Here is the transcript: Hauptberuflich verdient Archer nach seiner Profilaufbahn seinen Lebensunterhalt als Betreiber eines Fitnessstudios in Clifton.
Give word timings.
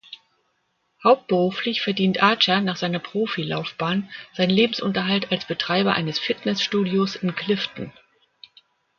Hauptberuflich 1.03 1.83
verdient 1.83 2.23
Archer 2.23 2.59
nach 2.59 2.75
seiner 2.75 2.97
Profilaufbahn 2.97 4.09
seinen 4.33 4.49
Lebensunterhalt 4.49 5.31
als 5.31 5.45
Betreiber 5.45 5.93
eines 5.93 6.17
Fitnessstudios 6.17 7.15
in 7.17 7.35
Clifton. 7.35 7.93